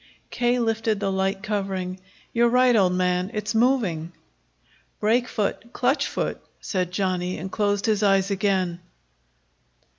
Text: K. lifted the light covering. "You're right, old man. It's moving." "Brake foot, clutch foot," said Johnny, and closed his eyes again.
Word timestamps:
K. 0.31 0.57
lifted 0.57 0.99
the 0.99 1.11
light 1.11 1.43
covering. 1.43 1.99
"You're 2.33 2.49
right, 2.49 2.75
old 2.75 2.93
man. 2.93 3.29
It's 3.35 3.53
moving." 3.53 4.13
"Brake 4.99 5.27
foot, 5.27 5.71
clutch 5.73 6.07
foot," 6.07 6.41
said 6.59 6.89
Johnny, 6.89 7.37
and 7.37 7.51
closed 7.51 7.85
his 7.85 8.01
eyes 8.01 8.31
again. 8.31 8.79